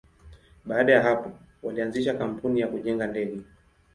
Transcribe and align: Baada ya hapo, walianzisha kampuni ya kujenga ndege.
Baada 0.65 0.93
ya 0.93 1.01
hapo, 1.01 1.31
walianzisha 1.63 2.13
kampuni 2.17 2.59
ya 2.61 2.67
kujenga 2.67 3.07
ndege. 3.07 3.41